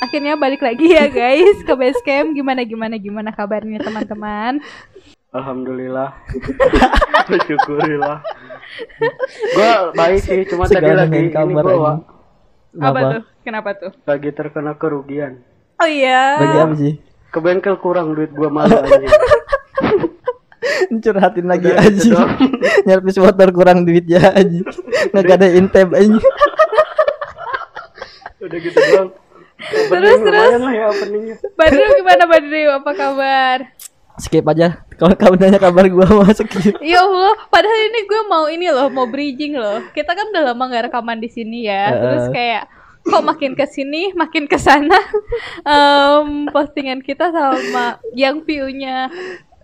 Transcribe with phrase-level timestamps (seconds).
[0.00, 2.32] akhirnya balik lagi ya guys ke base camp.
[2.32, 4.64] Gimana gimana gimana kabarnya teman-teman?
[5.30, 6.10] Alhamdulillah.
[7.30, 8.18] Bersyukurilah.
[9.54, 11.90] Gua baik sih, cuma tadi Segala lagi dengan ini kabar gua aja.
[11.90, 12.00] Apa
[12.70, 13.00] Kenapa?
[13.00, 13.22] tuh?
[13.40, 13.92] Kenapa tuh?
[14.06, 15.32] lagi terkena kerugian.
[15.78, 16.38] Oh iya.
[16.42, 16.94] Bagi apa sih?
[17.30, 19.06] Ke bengkel kurang duit gua malu aja.
[20.90, 21.88] Curhatin lagi Udah, aja.
[21.94, 22.30] gitu doang.
[22.86, 24.60] Nyerpis motor kurang duit ya aja.
[25.14, 26.18] Nggak ada intep aja.
[28.42, 29.10] Udah gitu doang.
[29.68, 31.36] Terus, lumayan lah ya openingnya.
[31.54, 32.62] Badru gimana Badru?
[32.80, 33.58] Apa kabar?
[34.20, 34.84] Skip aja.
[35.00, 36.76] Kalau kamu nanya kabar gua mau skip.
[36.84, 39.80] Ya Allah, padahal ini gue mau ini loh, mau bridging loh.
[39.96, 41.88] Kita kan udah lama gak rekaman di sini ya.
[41.88, 42.00] Heeh.
[42.00, 42.62] Terus kayak
[43.00, 44.92] kok makin ke sini, makin ke sana
[45.64, 49.08] em, postingan kita sama yang view-nya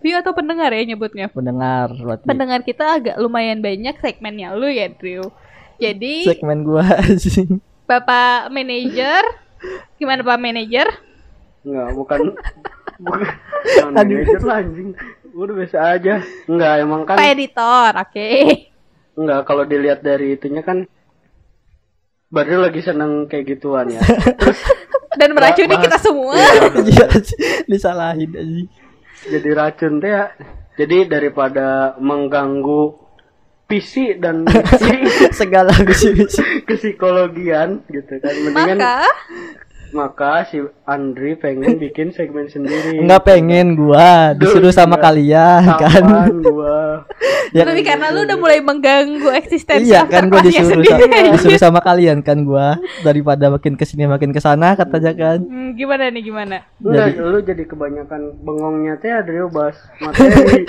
[0.01, 1.29] view atau pendengar ya nyebutnya.
[1.29, 2.25] Pendengar berarti.
[2.25, 5.29] Pendengar kita agak lumayan banyak segmennya lu ya, Drew.
[5.77, 6.85] Jadi Segmen gua
[7.21, 7.45] sih.
[7.85, 9.21] Bapak manajer,
[9.95, 10.87] gimana Pak manajer?
[11.61, 12.19] Enggak, bukan
[13.03, 14.89] bukan bukan manajer lah anjing.
[15.31, 16.15] Udah biasa aja.
[16.45, 18.29] Enggak, emang kan Pak editor, oke.
[19.13, 20.85] enggak kalau dilihat dari itunya kan
[22.27, 24.03] Badril lagi seneng kayak gituan ya.
[24.35, 24.59] Terus
[25.19, 26.35] Dan meracuni bahas- kita semua.
[26.75, 27.07] Iya
[27.71, 28.63] disalahin aja.
[29.27, 30.25] jadi racun teh ya.
[30.77, 33.06] Jadi daripada mengganggu
[33.67, 34.47] PC dan
[35.39, 36.15] Segala sih.
[36.63, 38.33] kesikologian gitu kan.
[38.47, 38.95] Mendingan Maka
[39.89, 42.99] maka si Andri pengen bikin segmen sendiri.
[42.99, 45.05] Enggak pengen gua disuruh sama enggak.
[45.05, 46.03] kalian kan.
[46.03, 46.77] Kapan gua
[47.47, 51.07] Ya, tapi karena lu udah mulai mengganggu eksistensi iya kan gua disuruh sendiri.
[51.07, 55.39] sa- disuruh sama kalian kan gua daripada makin ke sini makin ke sana katanya kan.
[55.39, 56.67] Hmm, gimana nih gimana?
[56.77, 60.67] Enggak, lu jadi kebanyakan bengongnya teh Adrio bahas materi.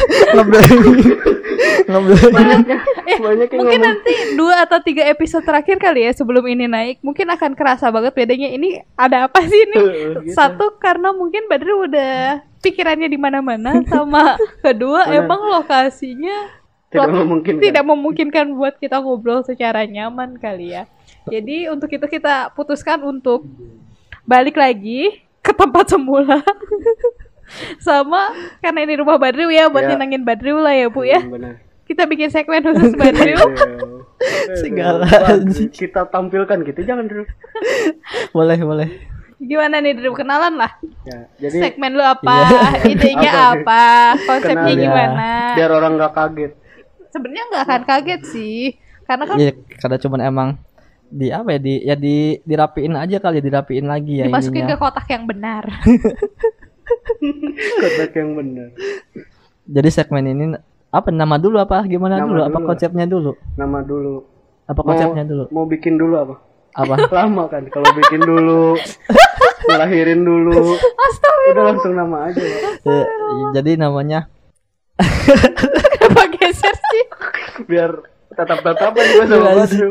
[1.89, 2.31] Ngobrol.
[2.31, 2.79] Banyaknya
[3.19, 3.97] banyak yang Mungkin ngomong.
[3.99, 8.15] nanti dua atau tiga episode terakhir kali ya sebelum ini naik, mungkin akan kerasa banget
[8.15, 8.79] bedanya ini
[9.09, 9.77] ada apa sih ini?
[10.29, 10.33] Gitu.
[10.33, 16.55] Satu karena mungkin Badru udah pikirannya di mana-mana, sama kedua emang lokasinya
[16.89, 17.61] Tidak memungkinkan.
[17.61, 20.89] tidak memungkinkan buat kita ngobrol secara nyaman kali ya.
[21.25, 23.45] Jadi untuk itu kita putuskan untuk
[24.25, 26.41] balik lagi ke tempat semula.
[27.81, 29.93] Sama karena ini rumah Badru ya buat Ya.
[29.93, 31.21] nyenengin Badru lah ya Bu ya.
[31.21, 31.55] Hmm, Benar.
[31.89, 33.33] Kita bikin segmen khusus Badru.
[33.39, 34.05] Aduh.
[34.59, 35.71] Segala Aduh, anjing.
[35.71, 37.25] kita tampilkan gitu jangan dulu.
[38.37, 38.89] boleh boleh.
[39.39, 40.11] Gimana nih Drew?
[40.13, 40.73] Kenalan lah.
[41.07, 42.27] Ya, jadi Segmen lu apa?
[42.43, 42.91] Iya.
[42.91, 43.85] Idenya Apa apa?
[44.21, 44.83] Konsepnya Kenalin.
[44.83, 45.29] gimana?
[45.55, 46.53] biar orang nggak kaget.
[47.09, 48.59] Sebenarnya nggak akan kaget sih.
[49.07, 50.49] Karena kan Iya karena cuman emang
[51.09, 54.67] di apa ya di ya di dirapiin aja kali ya dirapiin lagi ya dimasukin ke
[54.69, 54.77] ininya.
[54.77, 55.65] kotak yang benar.
[57.79, 58.69] Kotak yang benar.
[59.65, 60.45] Jadi segmen ini
[60.89, 62.41] apa nama dulu apa gimana Nama dulu?
[62.43, 62.67] Apa dulu.
[62.67, 63.31] konsepnya dulu?
[63.55, 64.15] Nama dulu.
[64.65, 65.45] Apa konsepnya dulu?
[65.51, 66.35] Mau bikin dulu apa?
[66.75, 66.95] Apa?
[67.17, 68.77] Lama kan kalau bikin dulu.
[69.69, 70.77] ngelahirin dulu.
[71.49, 72.41] Udah langsung nama aja.
[72.81, 73.05] Eh,
[73.53, 74.33] jadi namanya
[75.95, 77.05] Kenapa geser sih?
[77.65, 77.93] Biar
[78.31, 79.91] tatap-tatapan juga sama Iya, Badru.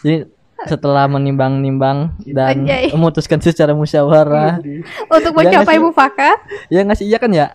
[0.00, 0.16] jadi
[0.64, 2.88] setelah menimbang-nimbang dan Anjay.
[2.90, 4.58] memutuskan secara musyawarah.
[5.06, 6.38] Untuk Jangan mencapai mufakat.
[6.66, 7.52] ya ngasih iya kan ya?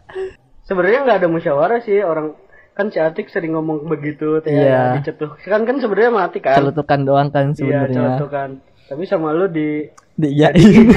[0.69, 2.37] Sebenarnya nggak ada musyawarah sih orang
[2.71, 4.95] kan si Atik sering ngomong begitu teh Iya.
[4.95, 5.33] dicetuh.
[5.41, 6.55] Kan kan sebenarnya mati kan.
[6.55, 7.97] Celutukan doang kan Iya, sebenarnya.
[8.15, 8.49] celutukan.
[8.85, 10.53] Tapi sama lu di Di iyain.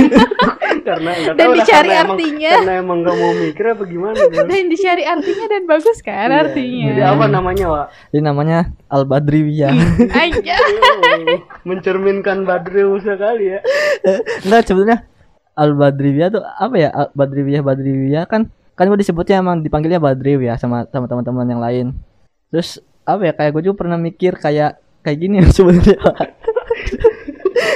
[0.82, 2.50] karena enggak Dan tahu lah, dicari karena emang- artinya.
[2.52, 4.42] karena emang nggak mau mikir apa gimana bro.
[4.44, 6.38] Dan dicari artinya dan bagus kan Iya.
[6.42, 6.86] artinya.
[6.88, 7.86] Jadi apa namanya, Wak?
[8.08, 9.72] Jadi namanya Al Badriwiyah.
[10.12, 10.56] Aja.
[11.62, 13.60] Mencerminkan Badril sekali ya.
[14.42, 14.98] Enggak sebenarnya
[15.54, 16.88] Al Badriwiyah tuh apa ya?
[16.90, 21.60] Al Badriwiyah Badriwiyah kan kan gue disebutnya emang dipanggilnya Badriw ya sama sama teman-teman yang
[21.60, 21.86] lain.
[22.48, 25.98] Terus apa ya kayak gue juga pernah mikir kayak kayak gini sebenarnya.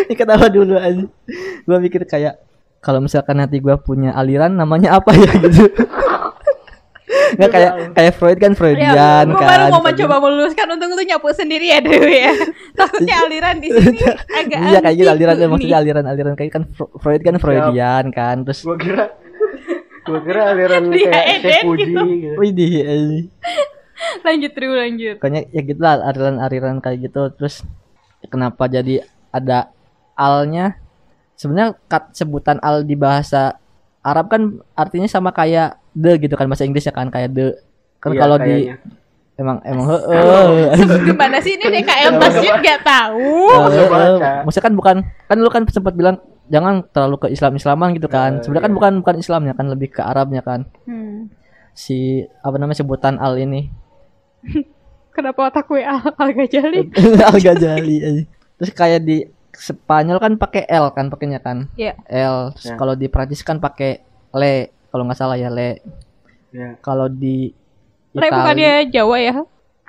[0.07, 1.05] Ini ketawa dulu aja.
[1.67, 2.41] Gue mikir kayak
[2.81, 5.67] kalau misalkan nanti gue punya aliran namanya apa ya gitu.
[7.07, 9.47] Nggak kayak kayak Freud kan Freudian Ya, gue kan.
[9.47, 12.33] baru mau mencoba meluruskan untung lu nyapu sendiri ya Dewi ya.
[12.79, 13.99] Takutnya aliran di sini
[14.31, 18.79] agak Iya kayak gitu aliran maksudnya aliran-aliran kayak kan Freud kan Freudian kan terus Gua
[18.79, 19.11] kira
[20.07, 22.01] gua kira aliran Dia kayak Eden Chef Budi gitu.
[22.07, 22.29] gitu.
[22.39, 22.73] Widih.
[24.23, 25.15] Lanjut Dewi lanjut.
[25.19, 27.65] pokoknya ya gitu lah aliran-aliran kayak gitu terus
[28.29, 29.73] kenapa jadi ada
[30.17, 30.77] alnya
[31.37, 33.57] sebenarnya kat sebutan al di bahasa
[34.01, 34.43] Arab kan
[34.77, 37.57] artinya sama kayak the gitu kan bahasa Inggris ya kan kayak the
[37.99, 38.71] kan Iya, kalau di
[39.37, 40.77] emang emang heeh
[41.13, 42.65] Gimana sih ini DKM masjid coba.
[42.65, 43.29] gak tahu?
[44.49, 44.97] Maksudnya kan bukan
[45.29, 48.73] kan lu kan sempat bilang jangan terlalu ke Islam Islaman gitu kan Eh, sebenarnya kan
[48.73, 48.79] iya.
[48.79, 51.29] bukan bukan Islamnya kan lebih ke Arabnya kan Hmm.
[51.73, 53.69] si apa namanya sebutan al ini
[55.11, 56.93] Kenapa otak gue al, al Ghazali?
[57.29, 58.23] al Ghazali aja.
[58.57, 61.73] terus kayak di Spanyol kan pakai L kan pakainya kan.
[61.73, 61.97] Iya.
[62.05, 62.53] L.
[62.53, 62.77] Terus Ya.
[62.77, 64.55] Kalau di Prancis kan pakai le
[64.87, 65.81] kalau nggak salah ya le.
[66.53, 66.77] Ya.
[66.79, 67.57] Kalau di
[68.13, 69.35] Le Itali, bukannya Jawa ya?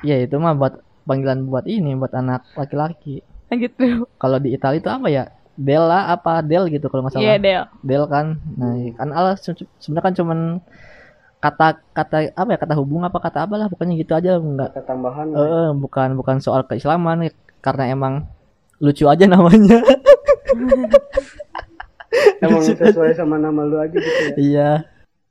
[0.01, 3.19] ya itu mah buat panggilan buat ini buat anak laki-laki.
[3.45, 4.07] Lanjut dulu.
[4.15, 5.23] Kalau di Italia itu apa ya?
[5.57, 7.25] Della apa Del gitu kalau nggak salah.
[7.25, 7.63] Iya, Del.
[7.81, 8.37] Del kan.
[8.53, 10.39] Nah, kan Allah se- sebenarnya kan cuman
[11.37, 15.25] kata kata apa ya kata hubung apa kata apa lah pokoknya gitu aja nggak Ketambahan.
[15.31, 18.25] eh, eh, bukan bukan soal keislaman karena emang
[18.77, 19.81] lucu aja namanya
[22.39, 24.33] Emang sesuai sama nama lu aja gitu ya.
[24.35, 24.69] iya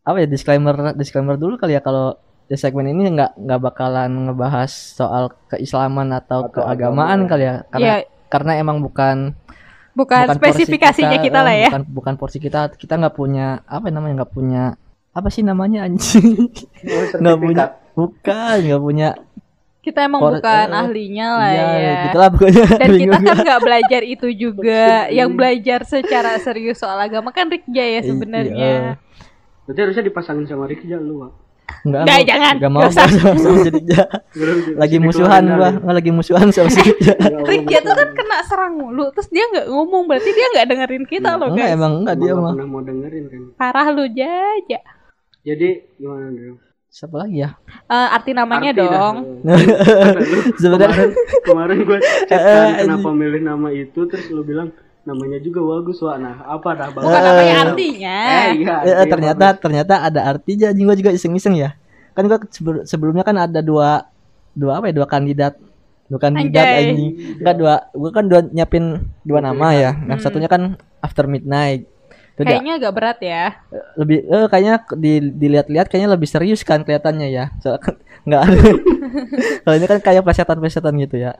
[0.02, 2.14] apa ya disclaimer disclaimer dulu kali ya kalau
[2.46, 7.28] di segmen ini nggak nggak bakalan ngebahas soal keislaman atau, Atau keagamaan agama.
[7.28, 7.96] kali ya karena Iya,
[8.28, 9.34] karena emang bukan
[9.96, 11.68] bukan, porsi spesifikasinya kita, lah eh, ya.
[11.72, 14.76] bukan bukan porsi kita kita nggak punya apa namanya nggak punya
[15.10, 16.52] apa sih namanya anjing
[16.84, 17.64] Oh, nggak punya
[17.94, 19.08] bukan nggak punya
[19.80, 21.94] Kita emang Por- bukan eh, ahlinya lah iya ya.
[22.04, 23.36] gitulah pokoknya Dan kita kan gua.
[23.40, 24.86] nggak belajar itu juga.
[25.08, 28.00] Yang belajar secara serius soal agama kan Rikja ya Iya.
[28.02, 28.72] sebenarnya.
[29.62, 31.32] Berarti harusnya dipasangin sama Rikja lu, Wak.
[31.82, 32.54] Nggak, Nggak, nggak- jangan.
[32.56, 33.06] nggak mau Nggak usah.
[33.06, 34.02] gua sama si Rija.
[34.74, 39.10] lagi musuhan gua nggak lagi musuhan sama si Rija Rikja tuh kan kena serang mulu,
[39.10, 41.76] terus dia nggak ngomong, berarti dia nggak dengerin kita loh enggak guys.
[41.76, 43.40] emang enggak dia mah pernah mau dengerin kan.
[43.56, 44.80] Parah lu Jaja.
[45.42, 46.58] Jadi gimana dong?
[46.88, 47.50] siapa lagi ya
[47.84, 48.88] Eh, arti namanya Arti dah.
[48.88, 49.16] dong.
[50.56, 51.06] sebenarnya
[51.46, 54.72] kemarin kemarin gue chat Eh, kan kenapa milih nama itu terus lu bilang
[55.06, 56.16] namanya juga bagus Wak.
[56.18, 57.06] Nah, apa dah bagus?
[57.06, 58.18] Bukan namanya artinya.
[58.18, 58.74] Eh, iya.
[58.76, 61.70] Eh, eh, iya, ternyata ternyata ada artinya anjing gua juga iseng-iseng ya
[62.12, 64.08] kan gua sebel- sebelumnya kan ada dua
[64.52, 65.54] dua apa ya dua kandidat
[66.08, 68.84] dua kandidat anjing enggak dua gua kan dua nyiapin
[69.20, 70.24] dua nama ya yang Hmm.
[70.24, 71.84] satunya kan after midnight
[72.36, 73.42] itu dia- Kayaknya agak berat ya.
[73.96, 77.48] lebih eh kayaknya di, dilihat-lihat kayaknya lebih serius kan kelihatannya ya.
[77.64, 77.96] Soalnya
[78.28, 78.58] nggak ada.
[79.64, 81.32] Kalau ini kan kayak plesetan-plesetan gitu ya.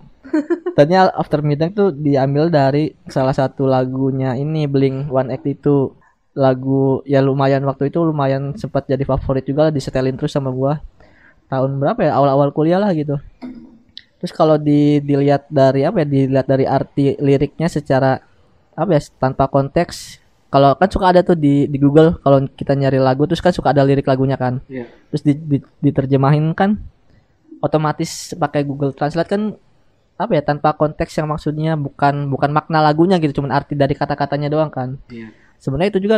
[0.72, 5.92] Ternyata after midnight tuh diambil dari salah satu lagunya ini Blink 182
[6.36, 10.80] lagu ya lumayan waktu itu lumayan sempat jadi favorit juga lah disetelin terus sama gua.
[11.52, 12.16] Tahun berapa ya?
[12.16, 13.20] Awal-awal kuliah lah gitu.
[14.16, 16.06] Terus kalau di dilihat dari apa ya?
[16.08, 18.16] Dilihat dari arti liriknya secara
[18.72, 22.98] apa ya tanpa konteks kalau kan suka ada tuh di di Google kalau kita nyari
[22.98, 24.86] lagu terus kan suka ada lirik lagunya kan Iya.
[25.08, 26.78] terus di, di- diterjemahin kan
[27.58, 29.42] otomatis pakai Google Translate kan
[30.16, 34.48] apa ya tanpa konteks yang maksudnya bukan bukan makna lagunya gitu cuman arti dari kata-katanya
[34.48, 35.28] doang kan Iya.
[35.58, 36.16] sebenarnya itu juga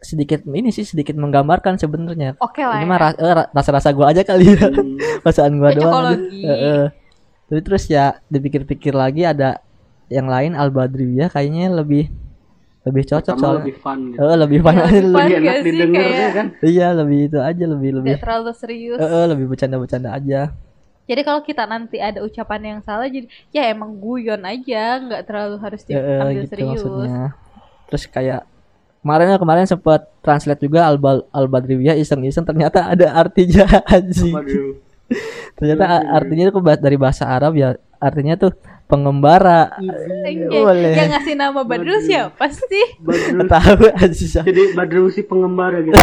[0.00, 2.76] sedikit ini sih sedikit menggambarkan sebenarnya Oke lah.
[2.76, 2.88] ini ya.
[2.88, 6.04] mah ra- eh, ra- rasa-rasa gua aja kali ya Hmm, perasaan gua Ya, doang
[7.46, 9.58] tapi terus ya dipikir-pikir lagi ada
[10.06, 12.08] yang lain Al Badriyah kayaknya lebih
[12.80, 14.18] lebih cocok sama soalnya lebih fun gitu.
[14.22, 15.10] Eh, lebih Ya, panas lebih fun.
[15.12, 16.46] Lebih enak gak sih, didengar kayak- ya kan?
[16.62, 18.98] iya lebih itu aja lebih lebih Nggak terlalu serius.
[18.98, 20.40] Eh, eh, lebih bercanda-bercanda aja
[21.04, 25.58] Jadi kalau kita nanti ada ucapan yang salah jadi ya emang guyon aja, nggak terlalu
[25.58, 26.70] harus diambil gitu serius.
[26.78, 27.22] maksudnya
[27.84, 28.40] terus kayak
[29.00, 30.94] kemarin kemarin sempat translate juga al
[31.28, 33.66] al badriyah iseng-iseng ternyata ada artinya
[34.30, 34.78] Waduh.
[35.56, 38.52] ternyata artinya itu dari bahasa Arab ya artinya tuh
[38.90, 39.70] pengembara
[40.26, 42.86] Anjay, boleh Yang ngasih nama Badrul siapa sih?
[42.98, 43.46] Badrul.
[43.46, 45.94] tahu anjing Jadi Badrul si pengembara gitu.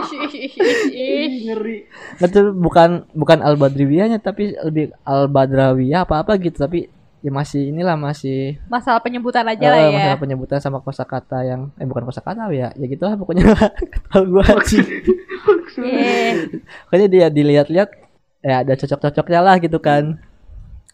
[0.00, 1.78] Ngeri.
[2.20, 6.88] itu bukan bukan al badriyahnya tapi lebih al badrawiyah apa apa gitu tapi
[7.20, 9.90] ya masih inilah masih Masalah penyebutan aja eh, lah ya.
[9.92, 13.52] masalah penyebutan sama kosakata yang eh bukan kosakata ya ya gitulah pokoknya
[14.08, 14.86] tahu gua anjing.
[15.84, 16.32] Eh,
[16.88, 17.88] pokoknya dia dilihat-lihat
[18.40, 20.16] ya ada cocok-cocoknya lah gitu kan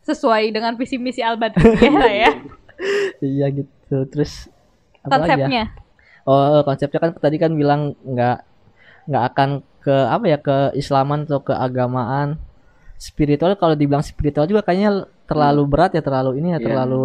[0.07, 2.31] sesuai dengan visi misi Al Badriyah lah ya.
[3.19, 4.47] iya gitu terus
[5.03, 5.37] apa lagi ya?
[5.47, 5.65] Konsepnya.
[6.27, 8.39] oh konsepnya kan tadi kan bilang nggak
[9.07, 9.49] nggak akan
[9.83, 12.39] ke apa ya ke Islaman atau ke agamaan
[12.99, 16.67] spiritual kalau dibilang spiritual juga kayaknya terlalu berat ya terlalu ini ya Iya.
[16.67, 17.03] terlalu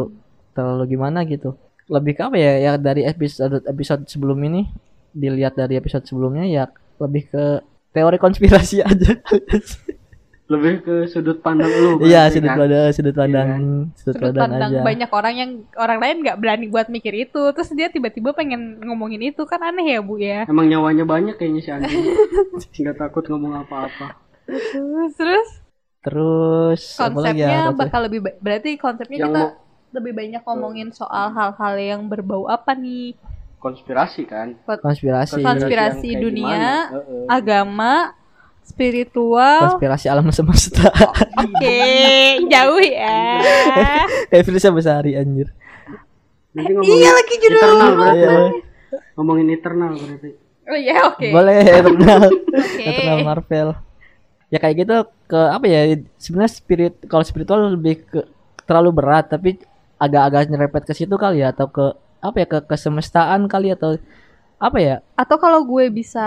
[0.54, 1.54] terlalu gimana gitu
[1.92, 4.72] lebih ke apa ya ya dari episode episode sebelum ini
[5.12, 6.64] dilihat dari episode sebelumnya ya
[6.98, 7.44] lebih ke
[7.92, 9.20] teori konspirasi aja
[10.52, 12.04] Lebih ke sudut pandang lu.
[12.04, 12.60] iya berarti sudut kan?
[12.60, 13.50] pandang sudut pandang
[13.94, 17.42] sudut Sudut pandang pandang aja banyak orang yang orang lain nggak berani buat mikir itu,
[17.50, 20.44] terus dia tiba-tiba pengen ngomongin itu kan aneh ya bu ya.
[20.44, 22.04] Emang nyawanya banyak kayaknya si anjing.
[22.78, 24.20] Nggak takut ngomong apa-apa.
[24.44, 25.48] Terus,
[26.02, 29.56] terus ya konsepnya Konsep- bakal lebih berarti konsepnya Yang kita mau-
[29.92, 33.16] lebih banyak ngomongin soal hal-hal yang berbau apa nih
[33.58, 34.58] Konspirasi kan.
[34.66, 36.74] konspirasi Konspirasi kayak dunia, gimana?
[36.92, 37.24] Heeh.
[37.30, 37.94] agama
[38.62, 40.88] spiritual konspirasi alam semesta
[41.38, 41.78] oke
[42.48, 43.42] jauh ya
[44.46, 45.50] Firsa Besari anjir
[46.52, 48.20] Nanti ngomongin iya lagi judul eternal berarti.
[48.20, 48.40] Iya.
[49.16, 50.30] Ngomongin eternal berarti.
[50.68, 52.84] oh iya oke boleh Eternal Oke.
[52.86, 53.70] Eternal Marvel
[54.52, 54.96] ya kayak gitu
[55.32, 55.80] ke apa ya
[56.20, 58.20] sebenarnya spirit kalau spiritual lebih ke
[58.68, 59.58] terlalu berat tapi
[59.96, 61.86] agak-agak nyerempet ke situ kali ya atau ke
[62.20, 63.96] apa ya ke kesemestaan kali atau
[64.62, 66.22] apa ya Atau kalau gue bisa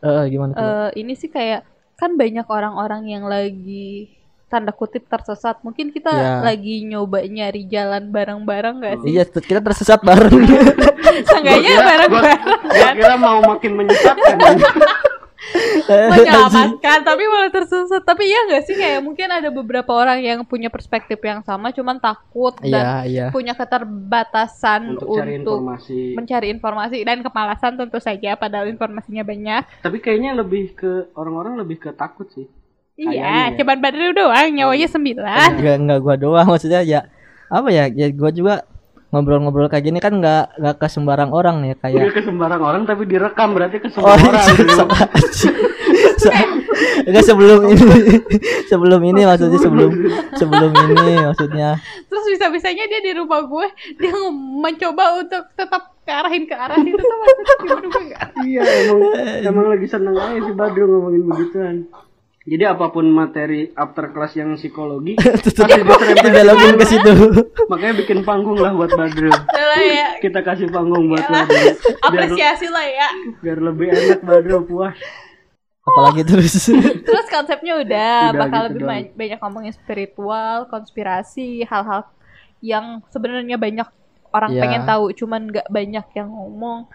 [0.00, 0.60] Eh, gimana tuh?
[0.60, 1.62] eh, ini sih kayak
[1.94, 4.10] kan banyak orang-orang yang lagi
[4.44, 5.58] tanda kutip tersesat.
[5.62, 6.32] Mungkin kita Iya.
[6.44, 9.10] lagi nyoba nyari jalan bareng-bareng gak sih?
[9.12, 10.46] Iya, kita tersesat bareng.
[11.26, 14.36] Seenggaknya Gua- bareng-bareng Gua kira mau makin menyesatkan.
[16.12, 18.02] menyelamatkan tapi malah tersesat.
[18.02, 22.00] Tapi iya gak sih kayak mungkin ada beberapa orang yang punya perspektif yang sama cuman
[22.00, 23.26] takut Iya, dan iya.
[23.30, 26.00] punya keterbatasan Untuk untuk, cari informasi.
[26.16, 29.62] mencari informasi dan kemalasan tentu saja padahal informasinya banyak.
[29.82, 32.46] Tapi kayaknya lebih ke orang-orang lebih ke takut sih.
[32.94, 33.58] Iya, ya.
[33.58, 35.58] cuman Badru doang nyawanya sembilan.
[35.58, 37.00] Enggak enggak gua doang maksudnya ya
[37.50, 37.90] apa ya?
[37.90, 38.62] Ya gua juga
[39.14, 42.82] ngobrol-ngobrol kayak gini kan nggak nggak ke sembarang orang nih kayak Udah ke sembarang orang
[42.82, 44.44] tapi direkam berarti ke Oh, semua orang.
[47.04, 47.84] Enggak sebelum ini.
[48.66, 49.90] sebelum ini maksudnya sebelum
[50.34, 51.68] sebelum ini maksudnya.
[52.04, 53.66] Terus bisa-bisanya dia di rumah gue
[53.96, 59.00] dia mencoba untuk tetap kearahin ke arah situ tuh maksudnya gimana gue nggak- Iya emang
[59.42, 61.76] emang lagi seneng aja si Badru ngomongin begituan.
[62.44, 65.64] Jadi apa pun materi after class yang psikologi pasti
[66.20, 67.12] dibelokin ke situ.
[67.66, 69.32] Makanya bikin panggung lah buat Badru.
[69.80, 71.72] Ya Kita kasih panggung buat Badru.
[72.04, 73.08] Apresiasi lah ya.
[73.40, 74.92] biar lebih enak Badru puas.
[75.84, 76.68] Apalagi terus.
[77.08, 79.04] Terus konsepnya udah, Udah bakal gitu lebih doang.
[79.14, 82.08] banyak ngomongin spiritual, konspirasi, hal-hal
[82.60, 83.88] yang sebenarnya banyak
[84.32, 84.60] orang Iya.
[84.64, 86.88] pengen tahu, cuman nggak banyak yang ngomong.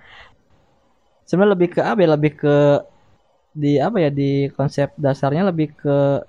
[1.24, 2.10] Sebenarnya lebih ke apa ya?
[2.18, 2.56] Lebih ke
[3.51, 6.22] di apa ya di konsep dasarnya lebih ke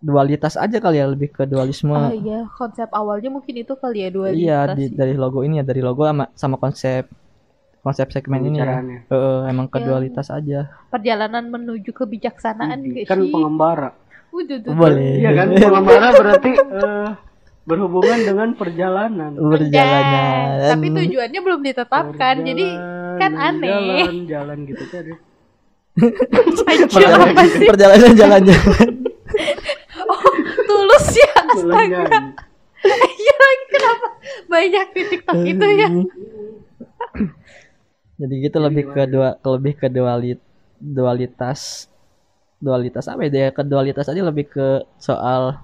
[0.00, 4.08] dualitas aja kali ya lebih ke dualisme Oh iya, konsep awalnya mungkin itu kali ya
[4.08, 7.04] dua iya di, dari logo ini ya dari logo sama sama konsep
[7.80, 8.80] konsep segmen ini ya.
[9.08, 9.86] Heeh, emang ke Ya.
[9.92, 13.08] dualitas aja perjalanan menuju kebijaksanaan guys.
[13.08, 13.92] Kan pengembara.
[14.30, 14.72] Udah tuh.
[14.72, 17.08] boleh Iya kan pengembara berarti eh,
[17.68, 19.32] berhubungan dengan perjalanan.
[19.36, 20.04] berjalan
[20.76, 22.66] Tapi tujuannya belum ditetapkan, jadi
[23.20, 23.68] kan aneh.
[23.68, 25.04] Jalan, jalan gitu kan.
[26.70, 27.66] Anjir, apa sih?
[27.68, 28.92] perjalanan jalan-jalan
[30.10, 30.26] Oh,
[30.66, 32.02] tulus ya, astaga.
[33.20, 34.06] Iya lagi kenapa
[34.50, 35.88] banyak di TikTok itu ya?
[38.20, 40.40] jadi gitu lebih ke dua ke lebih ke dualit
[40.76, 41.88] dualitas
[42.60, 45.56] dualitas apa ya dia ke dualitas aja lebih ke soal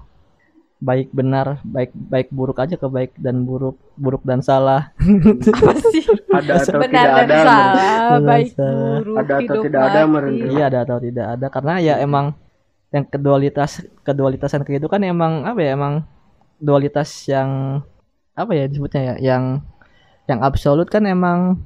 [0.77, 4.93] baik benar baik baik buruk aja ke baik dan buruk buruk dan salah
[5.57, 6.05] Apa sih?
[6.29, 7.37] Ada atau Benar tidak dan ada.
[7.41, 8.95] salah, baik salah.
[9.01, 10.11] buruk, Ada atau hidup tidak ada, mati.
[10.13, 10.47] merendah.
[10.47, 12.25] iya ada atau tidak ada karena ya emang
[12.87, 16.05] yang kedualitas kedualitasan kayak itu kan emang apa ya emang
[16.57, 17.81] dualitas yang
[18.31, 19.43] apa ya disebutnya ya yang
[20.25, 21.57] yang absolut kan emang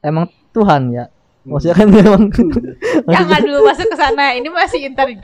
[0.00, 1.08] emang Tuhan ya
[1.48, 2.24] maksudnya kan emang
[3.16, 4.36] Jangan dulu masuk ke sana.
[4.36, 5.18] Ini masih interview.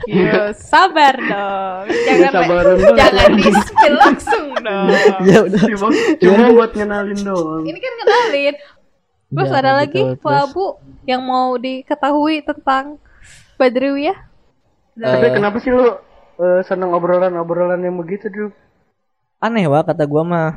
[0.57, 1.83] Sabar dong.
[1.87, 2.97] Jangan sabaran dong.
[2.97, 4.89] jangan di spill langsung dong.
[5.29, 7.63] ya udah Cuma, cuma buat ngenalin doang.
[7.63, 8.55] Ini kan kenalin.
[9.25, 10.17] Terus Ya, ada lagi gitu.
[10.17, 10.65] Pak Terus, Abu
[11.05, 12.97] yang mau diketahui tentang
[13.55, 14.17] Badriwiyah?
[14.95, 15.33] Tapi Eh.
[15.33, 15.85] kenapa sih lu
[16.35, 18.49] eh, seneng obrolan-obrolan yang begitu dulu?
[19.37, 20.49] aneh wah kata gua mah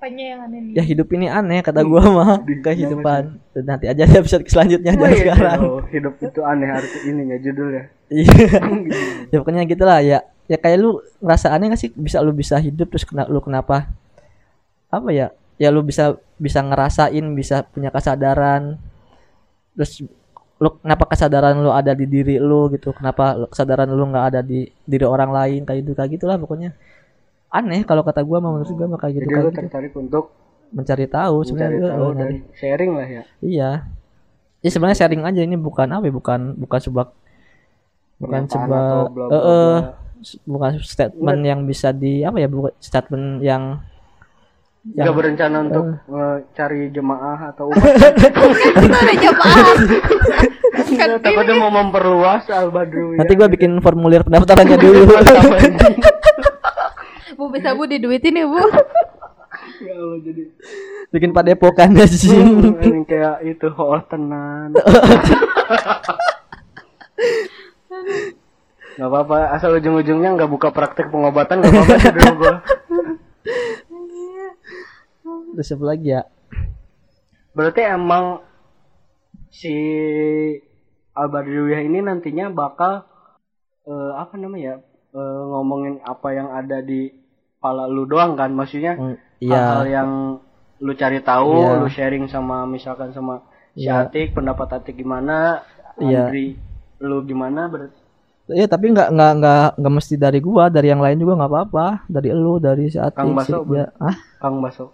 [0.00, 0.72] Apanya yang aneh nih?
[0.80, 3.36] ya hidup ini aneh kata gua mah kehidupan
[3.68, 7.84] nanti aja di episode selanjutnya jangan sekarang Oh, hidup itu aneh arti ininya judulnya.
[8.08, 8.32] Iya.
[9.30, 10.24] ya pokoknya gitu lah ya.
[10.48, 13.92] Ya kayak lu ngerasa aneh gak sih bisa lu bisa hidup terus kena, lu kenapa
[14.88, 15.36] apa ya?
[15.60, 18.80] Ya lu bisa bisa ngerasain, bisa punya kesadaran.
[19.76, 20.00] Terus
[20.56, 22.96] lu kenapa kesadaran lu ada di diri lu gitu?
[22.96, 26.72] Kenapa kesadaran lu nggak ada di diri orang lain kayak gitu kayak gitulah pokoknya.
[27.50, 29.60] Aneh kalau kata gua mah menurut gua mah kayak gitu Jadi kayak lu gitu.
[29.66, 30.24] tertarik untuk
[30.70, 33.22] Mencari tahu mencari sebenarnya tahu eh, dan dari sharing lah ya.
[33.42, 33.70] Iya.
[34.62, 37.06] Ya sebenarnya sharing aja ini bukan apa ya, bukan bukan sebuah
[38.22, 39.42] bukan sebuah eh, bla.
[40.46, 43.82] bukan statement yang bisa di apa ya bukan statement yang
[44.80, 47.84] Nggak yang berencana untuk eh, cari jemaah atau umat.
[48.80, 49.64] Ada jamaah.
[50.70, 55.02] Nggak, takutnya mau memperluas al badru nanti gua bikin formulir pendaftarannya dulu
[57.40, 58.60] Bu bisa Bu diduitin ya Bu.
[59.88, 60.44] ya Allah jadi
[61.08, 62.36] bikin padepokan aja sih.
[62.36, 64.76] Ini kayak itu oh tenan.
[69.00, 72.54] Nggak apa-apa asal ujung-ujungnya nggak buka praktek pengobatan nggak apa-apa sih dulu gua
[75.54, 76.22] terus apa lagi ya?
[77.52, 78.40] Berarti emang
[79.52, 79.76] si
[81.12, 83.04] Al-Badriyah ini nantinya bakal
[83.84, 84.80] eh, apa namanya
[85.12, 87.12] eh, ngomongin apa yang ada di
[87.60, 90.10] kepala lu doang kan maksudnya Hmm, hal-hal iya yang
[90.80, 91.76] lu cari tahu, Iya.
[91.76, 93.44] lu sharing sama misalkan sama
[93.76, 94.08] si Iya.
[94.08, 95.60] Atik, pendapat Atik gimana,
[96.00, 96.32] Iya.
[96.32, 96.56] Andri
[97.04, 98.00] lu gimana berarti
[98.50, 101.86] Iya tapi nggak nggak nggak nggak mesti dari gua, dari yang lain juga nggak apa-apa.
[102.08, 103.86] Dari elu, dari si Atik, Kang si Baso, dia.
[104.00, 104.16] Ah?
[104.40, 104.84] Kang Baso.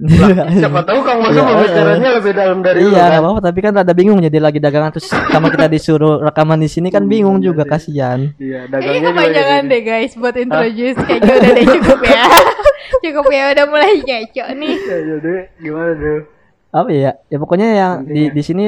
[0.60, 3.20] Siapa tahu Kang Baso Iya, pembicaranya lebih dalam dari iya nggak kan.
[3.20, 6.88] apa-apa tapi kan rada bingung jadi lagi dagangan terus sama kita disuruh rekaman di sini
[6.88, 8.32] kan bingung juga kasihan.
[8.40, 12.24] Iya, dagangnya juga kepanjangan deh guys buat introduce kayaknya udah deh cukup ya.
[13.04, 14.74] cukup ya udah mulai nyecok nih.
[14.80, 16.20] Ya, jadi gimana dulu?
[16.70, 17.12] Apa ya?
[17.28, 18.64] Ya pokoknya yang di di sini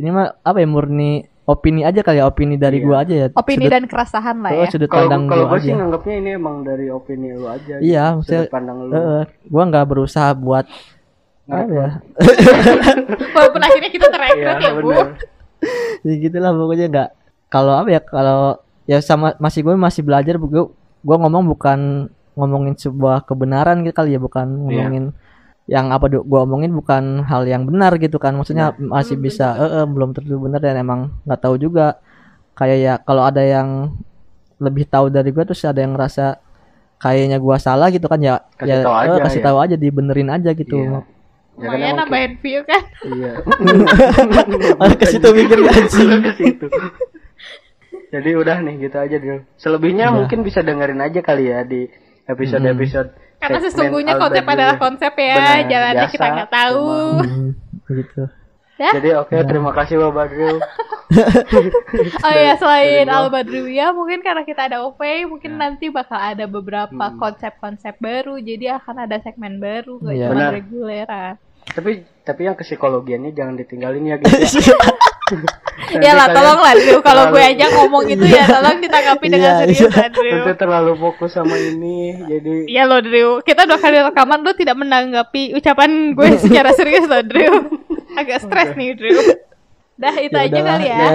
[0.00, 2.86] ini mah apa ya murni opini aja kali ya opini dari Iya.
[2.86, 3.26] gua aja ya.
[3.32, 4.66] Opini sudut, dan keresahan lah oh, ya.
[4.68, 7.74] sudut Kalau pandang kalau gua gue sih nganggapnya ini emang dari opini lu aja.
[7.78, 8.16] Iya, gitu.
[8.16, 8.92] maksudnya- Sudut pandang lu.
[8.92, 10.64] Heeh, gua nggak berusaha buat
[11.44, 11.88] apa ya?
[13.36, 14.90] Walaupun akhirnya kita Iya, terekrut ya bu.
[16.04, 17.08] ya gitulah pokoknya nggak
[17.48, 18.40] kalau apa ya kalau
[18.84, 20.64] ya sama masih gue masih belajar gue
[21.00, 24.56] gue ngomong bukan ngomongin sebuah kebenaran gitu kali ya bukan Iya.
[24.60, 25.04] ngomongin
[25.64, 28.84] yang apa gue omongin bukan hal yang benar gitu kan maksudnya Iya.
[28.84, 31.96] masih bisa eh, eh, belum tentu benar dan emang nggak tahu juga
[32.52, 33.96] kayak ya kalau ada yang
[34.60, 36.36] lebih tahu dari gue terus ada yang ngerasa
[36.94, 39.44] kayaknya gua salah gitu kan ya Kasih ya tahu eh, aja, kasih ya.
[39.44, 41.00] tahu aja dibenerin aja gitu Iya.
[41.54, 42.82] Ya kan Lumayan emang nambahin view kan.
[43.06, 43.32] Iya.
[44.82, 46.10] Malah ke situ mikir anjing.
[46.18, 46.66] ke situ.
[48.10, 49.38] Jadi udah nih gitu aja dulu.
[49.54, 50.14] Selebihnya Iya.
[50.18, 51.86] mungkin bisa dengerin aja kali ya di
[52.26, 53.14] episode-episode.
[53.44, 56.88] Karena sesungguhnya konsep adalah konsep ya, jalannya biasa, kita nggak tahu.
[57.20, 57.50] Hmm,
[57.86, 58.22] gitu.
[58.74, 58.90] Ya.
[58.90, 60.56] Jadi oke terima kasih Bapak Badril.
[62.24, 63.06] Oh iya selain.
[63.06, 64.98] Al Badruya mungkin karena kita ada OV
[65.28, 67.20] mungkin nanti bakal ada beberapa Hmm.
[67.20, 70.26] konsep-konsep baru jadi akan ada segmen baru gak Iya.
[70.26, 71.34] cuma reguleran.
[71.64, 74.52] tapi tapi yang psikologiannya jangan ditinggalin ya guys.
[74.52, 74.74] ya.
[75.96, 79.60] Ya lah tolong lah Drew kalau gue aja ngomong itu ya tolong ditanggapi dengan Iya,
[79.60, 80.06] serius iya.
[80.08, 80.34] Drew.
[80.40, 84.74] Nanti terlalu fokus sama ini jadi Iya loh Drew, kita dua kali rekaman lu tidak
[84.74, 87.54] menanggapi ucapan gue secara serius loh Drew.
[88.14, 89.18] Agak stres nih Drew.
[89.94, 90.98] Dah itu Ya aja udahlah, kali ya.
[90.98, 91.10] ya.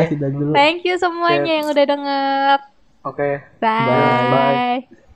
[0.52, 2.58] Thank you semuanya yang udah denger.
[3.02, 3.30] oke.
[3.60, 4.80] Bye.
[4.88, 5.09] Bye.